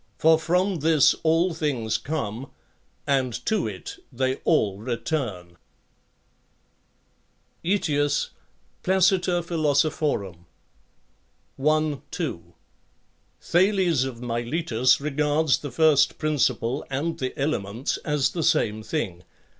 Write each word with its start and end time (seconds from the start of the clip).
For 0.17 0.39
from 0.39 0.77
this 0.79 1.13
all 1.21 1.53
things 1.53 1.99
come, 1.99 2.49
and 3.05 3.33
to 3.45 3.67
it 3.67 3.97
they 4.11 4.37
all 4.37 4.79
return. 4.79 5.57
Aet. 7.63 7.83
Plac. 8.81 8.97
i. 8.97 8.97
2; 8.97 9.19
Dox. 9.19 9.81
275. 10.01 10.35
Thales 13.39 14.03
of 14.03 14.21
Miletos 14.21 14.99
regards 14.99 15.59
the 15.59 15.69
first 15.71 16.17
principle 16.17 16.83
and 16.89 17.19
the 17.19 17.39
elements 17.39 17.97
as 17.97 18.31
the 18.31 18.41
same 18.41 18.81
thing. 18.81 19.23